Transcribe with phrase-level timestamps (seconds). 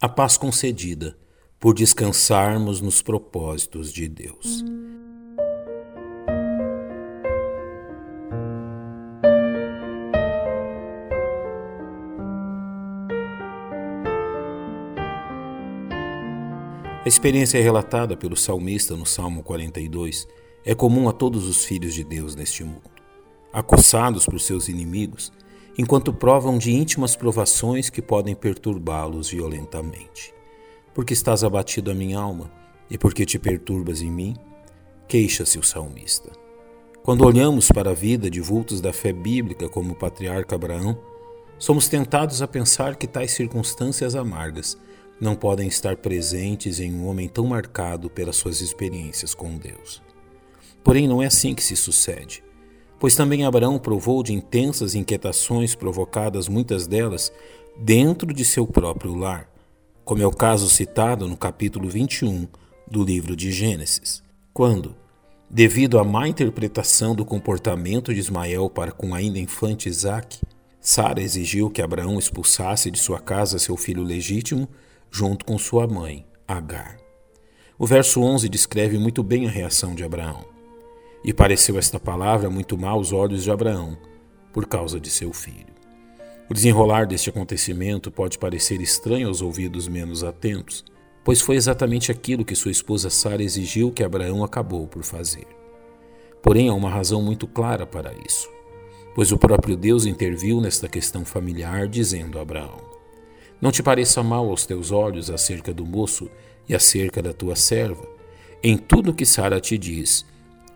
[0.00, 1.18] a paz concedida
[1.58, 4.64] por descansarmos nos propósitos de Deus.
[17.04, 20.28] A experiência relatada pelo salmista no Salmo 42
[20.64, 22.88] é comum a todos os filhos de Deus neste mundo.
[23.52, 25.32] Acossados por seus inimigos,
[25.78, 30.34] enquanto provam de íntimas provações que podem perturbá-los violentamente.
[30.92, 32.50] Porque estás abatido a minha alma,
[32.90, 34.34] e porque te perturbas em mim?
[35.06, 36.32] Queixa-se o salmista.
[37.04, 40.98] Quando olhamos para a vida de vultos da fé bíblica como o patriarca Abraão,
[41.58, 44.76] somos tentados a pensar que tais circunstâncias amargas
[45.20, 50.02] não podem estar presentes em um homem tão marcado pelas suas experiências com Deus.
[50.82, 52.42] Porém, não é assim que se sucede
[52.98, 57.32] pois também Abraão provou de intensas inquietações provocadas, muitas delas,
[57.76, 59.48] dentro de seu próprio lar,
[60.04, 62.48] como é o caso citado no capítulo 21
[62.90, 64.22] do livro de Gênesis,
[64.52, 64.96] quando,
[65.48, 70.40] devido à má interpretação do comportamento de Ismael para com ainda infante Isaque,
[70.80, 74.68] Sara exigiu que Abraão expulsasse de sua casa seu filho legítimo
[75.10, 76.96] junto com sua mãe, Agar.
[77.78, 80.57] O verso 11 descreve muito bem a reação de Abraão.
[81.24, 83.98] E pareceu esta palavra muito mal aos olhos de Abraão,
[84.52, 85.78] por causa de seu filho.
[86.50, 90.84] O desenrolar deste acontecimento pode parecer estranho aos ouvidos menos atentos,
[91.22, 95.46] pois foi exatamente aquilo que sua esposa Sara exigiu que Abraão acabou por fazer.
[96.42, 98.48] Porém, há uma razão muito clara para isso,
[99.14, 102.80] pois o próprio Deus interviu nesta questão familiar, dizendo a Abraão:
[103.60, 106.30] Não te pareça mal aos teus olhos acerca do moço
[106.66, 108.08] e acerca da tua serva.
[108.62, 110.24] Em tudo que Sara te diz,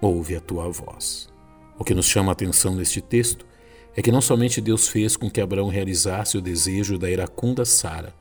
[0.03, 1.29] ouve a tua voz.
[1.79, 3.47] O que nos chama a atenção neste texto
[3.97, 8.13] é que não somente Deus fez com que Abraão realizasse o desejo da iracunda Sara,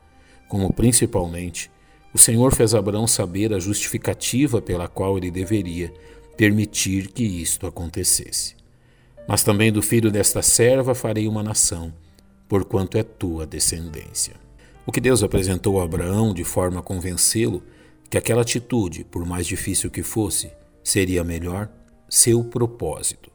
[0.48, 1.70] como principalmente
[2.14, 5.92] o Senhor fez Abraão saber a justificativa pela qual ele deveria
[6.36, 8.54] permitir que isto acontecesse.
[9.26, 11.92] Mas também do filho desta serva farei uma nação,
[12.48, 14.34] porquanto é tua descendência.
[14.84, 17.62] O que Deus apresentou a Abraão de forma a convencê-lo
[18.10, 20.50] que aquela atitude, por mais difícil que fosse,
[20.82, 21.70] seria melhor
[22.08, 23.30] seu propósito.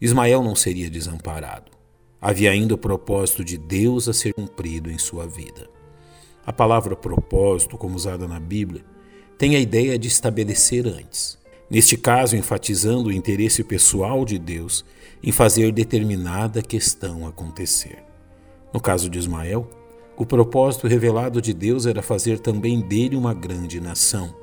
[0.00, 1.70] Ismael não seria desamparado.
[2.20, 5.68] Havia ainda o propósito de Deus a ser cumprido em sua vida.
[6.44, 8.84] A palavra propósito, como usada na Bíblia,
[9.38, 11.38] tem a ideia de estabelecer antes.
[11.70, 14.84] Neste caso, enfatizando o interesse pessoal de Deus
[15.22, 18.02] em fazer determinada questão acontecer.
[18.72, 19.68] No caso de Ismael,
[20.16, 24.34] o propósito revelado de Deus era fazer também dele uma grande nação,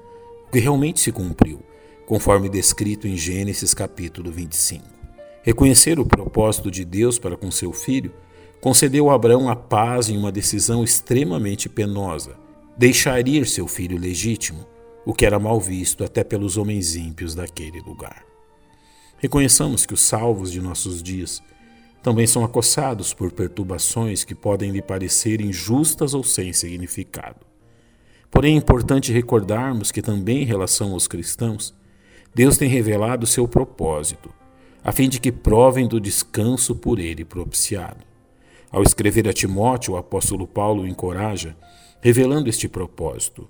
[0.47, 1.66] o que realmente se cumpriu
[2.07, 4.81] conforme descrito em Gênesis capítulo 25.
[5.43, 8.13] Reconhecer o propósito de Deus para com seu filho
[8.61, 12.39] concedeu a Abraão a paz em uma decisão extremamente penosa:
[12.77, 14.65] deixar ir seu filho legítimo,
[15.05, 18.23] o que era mal visto até pelos homens ímpios daquele lugar.
[19.17, 21.43] Reconheçamos que os salvos de nossos dias
[22.01, 27.45] também são acossados por perturbações que podem lhe parecer injustas ou sem significado.
[28.31, 31.75] Porém, é importante recordarmos que também em relação aos cristãos,
[32.37, 34.31] Deus tem revelado seu propósito,
[34.83, 38.05] a fim de que provem do descanso por ele propiciado.
[38.69, 41.57] Ao escrever a Timóteo, o apóstolo Paulo o encoraja,
[41.99, 43.49] revelando este propósito,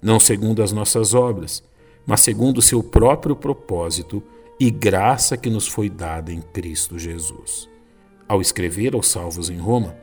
[0.00, 1.62] não segundo as nossas obras,
[2.06, 4.22] mas segundo o seu próprio propósito
[4.58, 7.68] e graça que nos foi dada em Cristo Jesus.
[8.26, 9.94] Ao escrever aos salvos em Roma,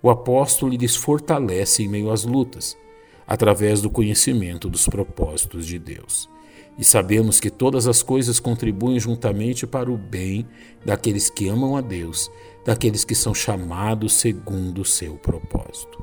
[0.00, 2.78] o apóstolo lhes fortalece em meio às lutas,
[3.26, 6.30] através do conhecimento dos propósitos de Deus
[6.78, 10.46] e sabemos que todas as coisas contribuem juntamente para o bem
[10.84, 12.30] daqueles que amam a Deus,
[12.64, 16.02] daqueles que são chamados segundo o seu propósito.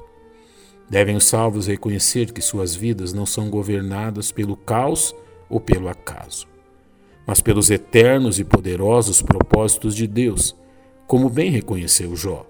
[0.90, 5.16] Devem os salvos reconhecer que suas vidas não são governadas pelo caos
[5.50, 6.48] ou pelo acaso,
[7.26, 10.56] mas pelos eternos e poderosos propósitos de Deus,
[11.08, 12.46] como bem reconheceu Jó.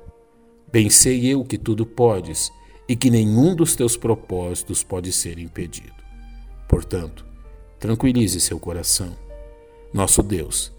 [0.71, 2.51] Bem sei eu que tudo podes
[2.87, 5.99] e que nenhum dos teus propósitos pode ser impedido.
[6.67, 7.28] Portanto,
[7.79, 9.15] Tranquilize seu coração.
[9.93, 10.69] Nosso Deus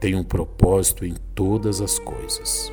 [0.00, 2.72] tem um propósito em todas as coisas.